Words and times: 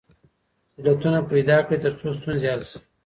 علتونه 0.79 1.19
پیدا 1.31 1.57
کړئ 1.65 1.77
ترڅو 1.83 2.07
ستونزې 2.17 2.47
حل 2.53 2.61
سي. 2.71 2.79